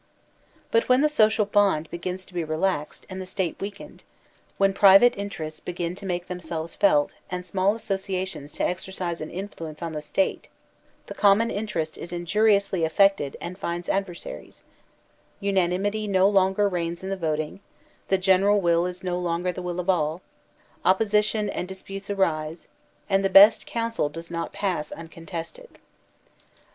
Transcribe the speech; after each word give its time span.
But 0.71 0.89
when 0.89 1.01
the 1.01 1.09
social 1.09 1.45
bond 1.45 1.87
begins 1.91 2.25
to 2.25 2.33
be 2.33 2.43
relaxed 2.43 3.05
and 3.07 3.21
the 3.21 3.25
State 3.27 3.61
weakened, 3.61 4.03
when 4.57 4.73
private 4.73 5.13
interests 5.15 5.59
begin 5.59 5.93
to 5.93 6.07
make 6.07 6.25
themselves 6.25 6.73
felt 6.75 7.13
and 7.29 7.45
small 7.45 7.75
associations 7.75 8.51
to 8.53 8.65
exercise 8.65 9.21
an 9.21 9.29
influence 9.29 9.79
on 9.83 9.91
the 9.91 10.01
State, 10.01 10.49
the 11.05 11.13
common 11.13 11.51
interest 11.51 11.99
is 11.99 12.11
injuri 12.11 12.55
ously 12.55 12.83
affected 12.83 13.37
and 13.39 13.59
finds 13.59 13.89
adversaries; 13.89 14.63
unanimity 15.39 16.07
no 16.07 16.27
longer 16.27 16.67
reigns 16.67 17.03
in 17.03 17.11
the 17.11 17.15
voting; 17.15 17.59
the 18.07 18.17
general 18.17 18.59
will 18.59 18.87
is 18.87 19.03
no 19.03 19.19
longer 19.19 19.51
the 19.51 19.61
will 19.61 19.79
of 19.79 19.87
all; 19.87 20.23
opposition 20.83 21.47
and 21.47 21.67
disputes 21.67 22.09
arise, 22.09 22.67
and 23.07 23.23
the 23.23 23.29
best 23.29 23.67
counsel 23.67 24.09
does 24.09 24.31
not 24.31 24.51
pass 24.51 24.91
uncontested. 24.91 25.77